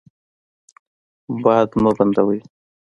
باد 1.43 1.69
مه 1.83 1.91
بندوئ. 1.97 2.39